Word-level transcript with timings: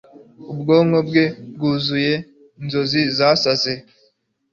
ubwonko 0.51 0.97
bwe 1.07 1.23
bwuzuye 1.53 2.13
inzozi 2.61 3.01
zasaze 3.17 3.73